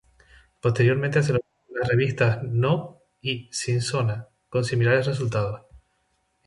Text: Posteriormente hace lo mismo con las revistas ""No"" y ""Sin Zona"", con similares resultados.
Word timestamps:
Posteriormente 0.59 1.19
hace 1.19 1.31
lo 1.33 1.37
mismo 1.37 1.65
con 1.69 1.77
las 1.79 1.87
revistas 1.87 2.39
""No"" 2.41 3.01
y 3.21 3.47
""Sin 3.51 3.81
Zona"", 3.83 4.29
con 4.49 4.63
similares 4.65 5.05
resultados. 5.05 5.61